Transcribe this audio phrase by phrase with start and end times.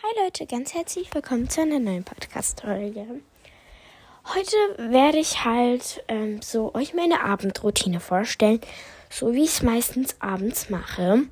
[0.00, 3.20] Hi Leute, ganz herzlich willkommen zu einer neuen Podcast-Folge.
[4.32, 4.56] Heute
[4.92, 8.60] werde ich halt ähm, so euch meine Abendroutine vorstellen,
[9.10, 11.24] so wie ich es meistens abends mache.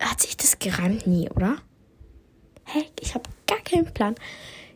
[0.00, 1.58] Hat sich das gerannt nie, oder?
[2.64, 2.86] Hä?
[2.98, 4.16] Ich habe gar keinen Plan.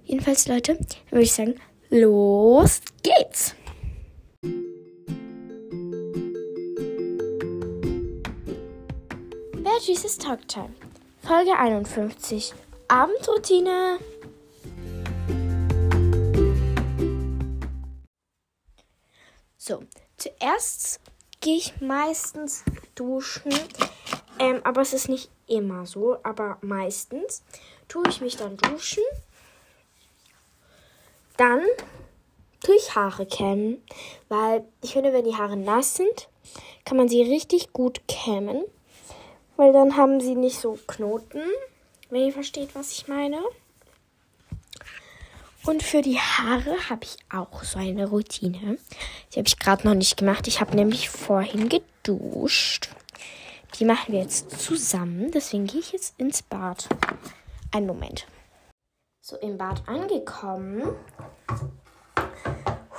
[0.05, 0.79] Jedenfalls, Leute,
[1.11, 1.57] würde ich sagen,
[1.91, 3.57] los geht's!
[9.53, 10.75] Veggies Talk Time.
[11.23, 12.55] Folge 51.
[12.95, 13.99] Abendroutine.
[19.57, 19.83] So,
[20.17, 21.01] zuerst
[21.41, 22.63] gehe ich meistens
[22.95, 23.53] duschen.
[24.39, 27.43] Ähm, aber es ist nicht immer so, aber meistens
[27.89, 29.03] tue ich mich dann duschen.
[31.37, 31.63] Dann
[32.63, 33.83] tue ich Haare kämmen,
[34.29, 36.29] weil ich finde, wenn die Haare nass sind,
[36.85, 38.63] kann man sie richtig gut kämmen,
[39.57, 41.43] weil dann haben sie nicht so Knoten
[42.11, 43.43] wenn ihr versteht, was ich meine.
[45.65, 48.79] Und für die Haare habe ich auch so eine Routine.
[49.33, 50.47] Die habe ich gerade noch nicht gemacht.
[50.47, 52.91] Ich habe nämlich vorhin geduscht.
[53.79, 55.31] Die machen wir jetzt zusammen.
[55.33, 56.89] Deswegen gehe ich jetzt ins Bad.
[57.73, 58.27] Einen Moment.
[59.23, 60.95] So, im Bad angekommen,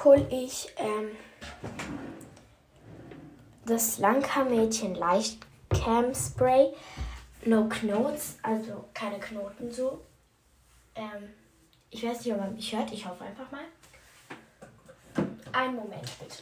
[0.04, 1.12] hole ich ähm,
[3.68, 6.74] das Langhaar-Mädchen Leichtcam Spray
[7.48, 10.04] No Knotes, also keine Knoten so.
[10.96, 11.30] Ähm,
[11.92, 12.92] ich weiß nicht, ob man mich hört.
[12.92, 13.66] Ich hoffe einfach mal.
[15.52, 16.42] Einen Moment bitte.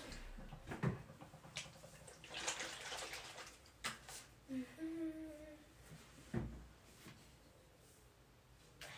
[4.48, 4.66] Mhm.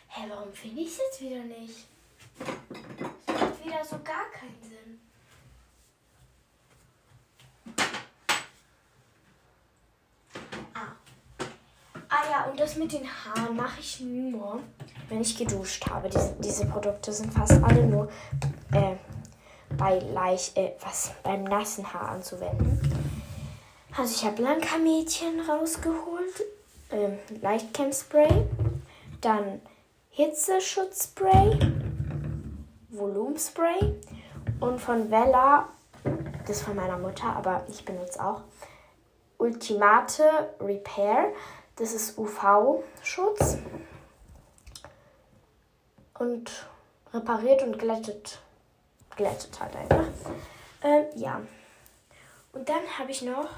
[0.06, 1.86] Hä, hey, warum finde ich es jetzt wieder nicht?
[2.38, 5.00] Es macht wieder so gar keinen Sinn.
[12.36, 14.60] Ja, und das mit den Haaren mache ich nur,
[15.08, 16.08] wenn ich geduscht habe.
[16.08, 18.08] Diese, diese Produkte sind fast alle nur
[18.72, 18.96] äh,
[19.76, 22.80] bei leicht, äh, was, beim nassen Haar anzuwenden.
[23.96, 26.42] Also ich habe Blanka-Mädchen rausgeholt,
[26.90, 28.46] äh, Leichtcam-Spray,
[29.20, 29.60] dann
[30.10, 31.58] Hitzeschutzspray,
[32.90, 33.94] Volumenspray
[34.60, 35.68] und von Vella,
[36.46, 38.42] das ist von meiner Mutter, aber ich benutze auch,
[39.38, 41.32] Ultimate Repair.
[41.76, 43.58] Das ist UV-Schutz
[46.18, 46.66] und
[47.12, 48.40] repariert und glättet.
[49.14, 50.06] Glättet halt einfach.
[50.82, 51.40] Ähm, ja.
[52.52, 53.48] Und dann habe ich noch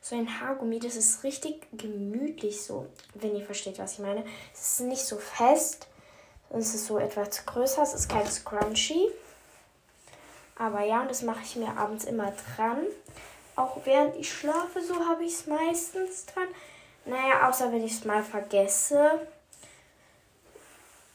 [0.00, 0.80] so ein Haargummi.
[0.80, 4.24] Das ist richtig gemütlich so, wenn ihr versteht, was ich meine.
[4.52, 5.86] Es ist nicht so fest.
[6.50, 7.82] Es ist so etwas größer.
[7.82, 9.08] Es ist kein Scrunchy.
[10.56, 12.82] Aber ja, und das mache ich mir abends immer dran.
[13.54, 16.48] Auch während ich schlafe, so habe ich es meistens dran.
[17.08, 19.26] Naja, außer wenn ich es mal vergesse.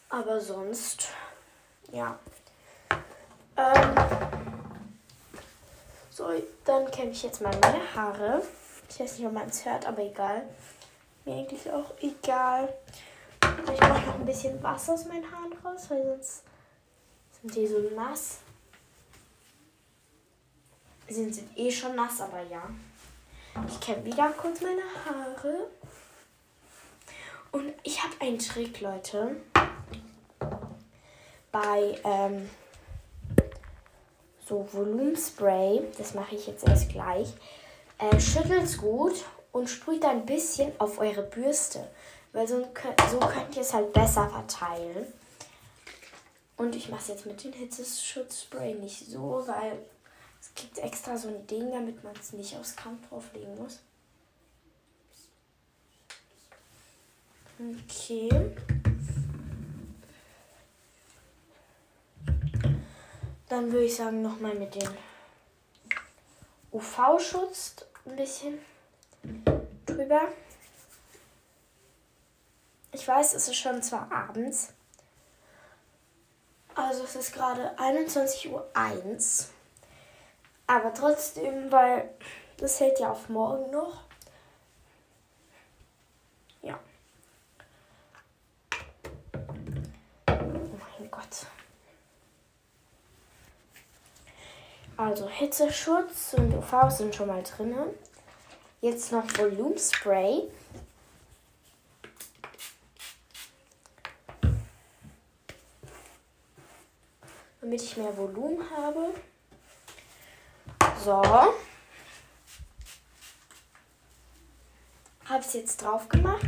[0.09, 1.09] Aber sonst,
[1.91, 2.17] ja.
[3.55, 3.95] Ähm,
[6.09, 6.29] so,
[6.65, 8.41] dann kämme ich jetzt mal meine Haare.
[8.89, 10.43] Ich weiß nicht, ob man es hört, aber egal.
[11.25, 12.73] Mir eigentlich auch egal.
[13.71, 16.43] Ich mache noch ein bisschen Wasser aus meinen Haaren raus, weil sonst
[17.39, 18.39] sind die so nass.
[21.07, 22.67] Sie sind eh schon nass, aber ja.
[23.67, 25.67] Ich kämme wieder kurz meine Haare.
[28.23, 29.35] Einen Trick, Leute.
[31.51, 32.49] Bei ähm,
[34.47, 37.33] so Volumenspray, das mache ich jetzt erst gleich,
[37.97, 41.85] äh, schüttelt es gut und sprüht ein bisschen auf eure Bürste.
[42.31, 42.65] Weil so,
[43.11, 45.05] so könnt ihr es halt besser verteilen.
[46.55, 49.79] Und ich mache es jetzt mit dem Hitzeschutzspray nicht so, weil
[50.39, 53.81] es gibt extra so ein Ding, damit man es nicht aufs Kampf drauflegen muss.
[57.59, 58.29] Okay.
[63.49, 64.89] Dann würde ich sagen, nochmal mit dem
[66.71, 67.75] UV-Schutz
[68.05, 68.57] ein bisschen
[69.85, 70.21] drüber.
[72.91, 74.73] Ich weiß, es ist schon zwar abends.
[76.75, 78.69] Also es ist gerade 21.01 Uhr.
[80.65, 82.09] Aber trotzdem, weil
[82.57, 84.03] das hält ja auf morgen noch.
[86.61, 86.79] Ja.
[90.27, 90.33] Oh
[90.99, 91.45] mein Gott.
[94.97, 97.75] Also Hitzeschutz und UV sind schon mal drin.
[98.81, 100.49] Jetzt noch Volumenspray.
[107.61, 109.13] Damit ich mehr Volumen habe.
[111.03, 111.21] So.
[115.25, 116.47] Habe es jetzt drauf gemacht.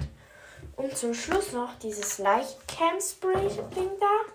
[0.76, 4.34] Und zum Schluss noch dieses Lichtcam Spray Ding da.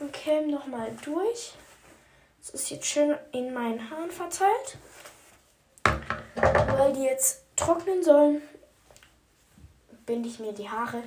[0.00, 1.54] Und käme nochmal durch.
[2.40, 4.78] Das ist jetzt schön in meinen Haaren verteilt.
[6.34, 8.42] Weil die jetzt trocknen sollen,
[10.06, 11.02] binde ich mir die Haare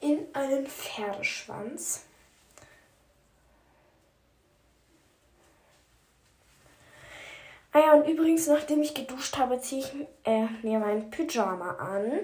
[0.00, 2.04] in einen Pferdeschwanz.
[7.72, 9.92] Ah ja, und übrigens, nachdem ich geduscht habe, ziehe ich
[10.24, 12.20] äh, mir meinen Pyjama an.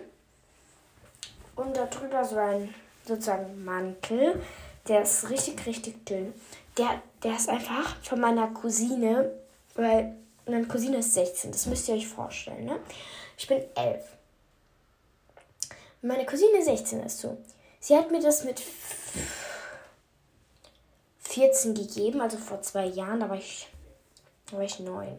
[1.57, 2.75] Und darüber so ein
[3.05, 4.43] sozusagen Mantel.
[4.89, 6.35] Der ist richtig, richtig dünn.
[6.77, 9.33] Der, der ist einfach von meiner Cousine,
[9.75, 10.15] weil
[10.47, 12.79] meine Cousine ist 16, das müsst ihr euch vorstellen, ne?
[13.39, 14.05] Ich bin 11.
[16.03, 17.39] Meine Cousine 16 ist so.
[17.81, 18.63] Sie hat mir das mit
[21.21, 23.69] 14 gegeben, also vor zwei Jahren, da war ich,
[24.51, 25.19] da war ich 9.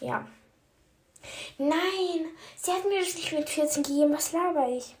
[0.00, 0.26] Ja.
[1.58, 2.26] Nein,
[2.56, 4.96] sie hat mir das nicht mit 14 gegeben, was laber ich?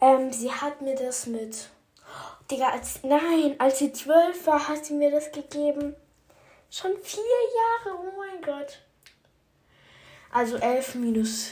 [0.00, 1.68] Ähm, sie hat mir das mit.
[2.50, 3.02] Digga, als.
[3.02, 5.94] Nein, als sie 12 war, hat sie mir das gegeben.
[6.70, 8.80] Schon vier Jahre, oh mein Gott.
[10.30, 11.50] Also 11 minus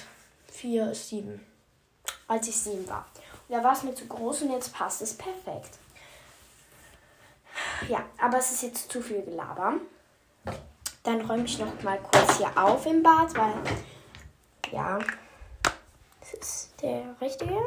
[0.51, 1.47] 4 ist 7.
[2.27, 3.07] Als ich 7 war.
[3.49, 5.79] Und da war es mir zu groß und jetzt passt es perfekt.
[7.89, 9.75] Ja, aber es ist jetzt zu viel Gelaber.
[11.03, 13.55] Dann räume ich noch mal kurz hier auf im Bad, weil
[14.71, 14.99] ja,
[16.21, 17.59] das ist der richtige.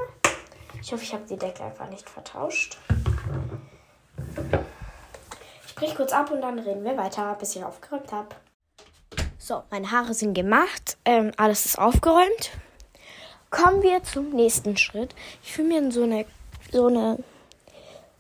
[0.82, 2.78] Ich hoffe, ich habe die Decke einfach nicht vertauscht.
[5.66, 8.36] Ich breche kurz ab und dann reden wir weiter, bis ich aufgeräumt habe.
[9.38, 12.52] So, meine Haare sind gemacht, ähm, alles ist aufgeräumt.
[13.50, 15.14] Kommen wir zum nächsten Schritt.
[15.44, 16.26] Ich fühle mir so eine,
[16.72, 17.24] so eine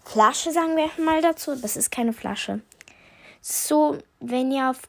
[0.03, 1.55] Flasche, sagen wir mal dazu.
[1.55, 2.59] Das ist keine Flasche.
[3.41, 4.81] So, wenn ihr auf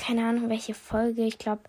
[0.00, 1.22] keine Ahnung, welche Folge.
[1.22, 1.62] Ich glaube,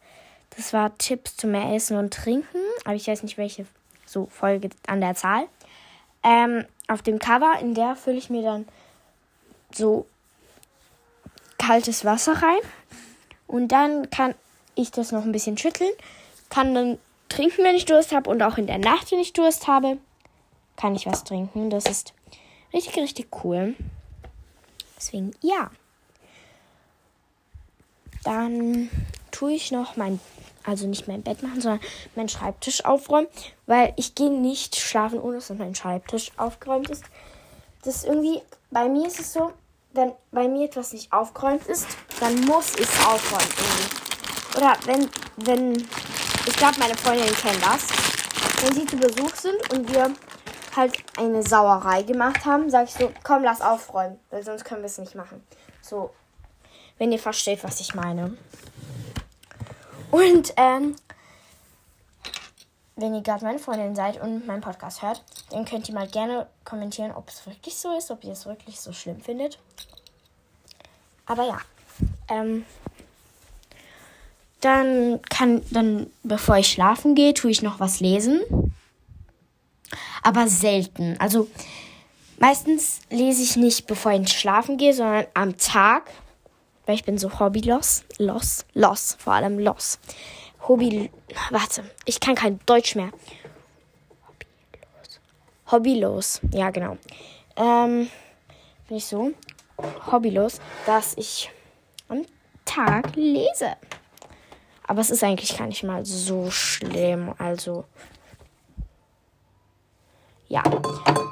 [0.55, 2.59] das war Tipps zum mehr Essen und Trinken.
[2.85, 3.65] Aber ich weiß nicht, welche
[4.05, 5.47] so Folge an der Zahl.
[6.23, 8.67] Ähm, auf dem Cover, in der fülle ich mir dann
[9.73, 10.05] so
[11.57, 12.59] kaltes Wasser rein.
[13.47, 14.35] Und dann kann
[14.75, 15.91] ich das noch ein bisschen schütteln.
[16.49, 16.97] Kann dann
[17.29, 18.29] trinken, wenn ich Durst habe.
[18.29, 19.97] Und auch in der Nacht, wenn ich Durst habe,
[20.75, 21.69] kann ich was trinken.
[21.69, 22.13] Das ist
[22.73, 23.75] richtig, richtig cool.
[24.97, 25.71] Deswegen, ja.
[28.23, 28.89] Dann
[29.31, 30.19] tue ich noch mein,
[30.65, 31.81] also nicht mein Bett machen, sondern
[32.15, 33.27] meinen Schreibtisch aufräumen,
[33.65, 37.03] weil ich gehe nicht schlafen, ohne dass mein Schreibtisch aufgeräumt ist.
[37.83, 39.51] Das ist irgendwie, bei mir ist es so,
[39.93, 41.87] wenn bei mir etwas nicht aufgeräumt ist,
[42.19, 44.57] dann muss ich es aufräumen irgendwie.
[44.57, 45.09] Oder wenn,
[45.45, 45.87] wenn,
[46.45, 47.87] ich glaube, meine Freundinnen kennen das.
[48.63, 50.11] Wenn sie zu Besuch sind und wir
[50.75, 54.87] halt eine Sauerei gemacht haben, sage ich so, komm, lass aufräumen, weil sonst können wir
[54.87, 55.43] es nicht machen.
[55.81, 56.11] So,
[56.97, 58.37] wenn ihr versteht, was ich meine.
[60.11, 60.95] Und ähm,
[62.95, 66.47] wenn ihr gerade meine Freundin seid und meinen Podcast hört, dann könnt ihr mal gerne
[66.65, 69.57] kommentieren, ob es wirklich so ist, ob ihr es wirklich so schlimm findet.
[71.25, 71.57] Aber ja,
[72.29, 72.65] ähm,
[74.59, 78.41] dann kann, dann bevor ich schlafen gehe, tue ich noch was lesen.
[80.23, 81.15] Aber selten.
[81.19, 81.47] Also
[82.37, 86.11] meistens lese ich nicht, bevor ich schlafen gehe, sondern am Tag
[86.85, 88.03] weil ich bin so hobbylos.
[88.17, 89.99] Los, los, vor allem los.
[90.67, 91.09] Hobby,
[91.49, 93.11] warte, ich kann kein Deutsch mehr.
[94.27, 95.19] Hobbylos.
[95.71, 96.97] Hobbylos, ja genau.
[97.55, 98.09] Ähm,
[98.87, 99.31] bin ich so
[100.11, 101.51] hobbylos, dass ich
[102.07, 102.25] am
[102.65, 103.75] Tag lese.
[104.87, 107.33] Aber es ist eigentlich gar nicht mal so schlimm.
[107.37, 107.85] Also,
[110.47, 110.63] ja.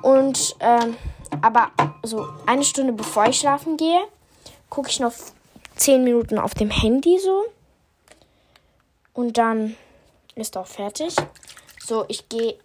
[0.01, 0.95] Und, ähm,
[1.41, 1.71] aber
[2.03, 3.99] so eine Stunde bevor ich schlafen gehe,
[4.69, 5.11] gucke ich noch
[5.79, 7.45] 10 Minuten auf dem Handy so.
[9.13, 9.75] Und dann
[10.35, 11.15] ist auch fertig.
[11.83, 12.55] So, ich gehe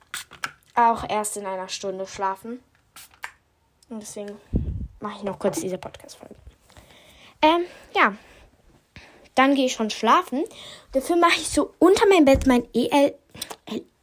[0.74, 2.60] auch erst in einer Stunde schlafen.
[3.88, 4.36] Und deswegen
[5.00, 6.34] mache ich noch kurz diese Podcast-Folge.
[7.42, 8.14] Ähm, ja.
[9.34, 10.44] Dann gehe ich schon schlafen.
[10.92, 13.14] Dafür mache ich so unter meinem Bett mein EL,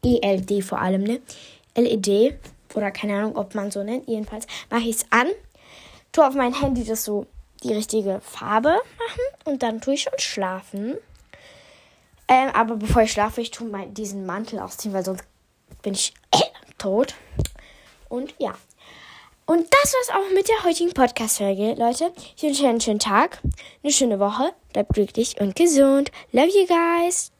[0.03, 1.22] ELD vor allem, ne?
[1.75, 2.38] LED.
[2.74, 4.08] Oder keine Ahnung, ob man so nennt.
[4.08, 5.27] Jedenfalls mache ich es an.
[6.12, 7.27] Tue auf mein Handy das so
[7.63, 10.98] die richtige Farbe machen und dann tue ich schon schlafen.
[12.27, 15.24] Ähm, aber bevor ich schlafe, ich tue mein, diesen Mantel ausziehen, weil sonst
[15.82, 16.13] bin ich
[16.77, 17.15] tot.
[18.10, 18.53] Und ja.
[19.46, 22.13] Und das war's auch mit der heutigen Podcast-Folge, Leute.
[22.38, 23.41] Ich wünsche euch einen schönen Tag,
[23.84, 24.53] eine schöne Woche.
[24.72, 26.12] Bleibt glücklich und gesund.
[26.32, 27.31] Love you guys.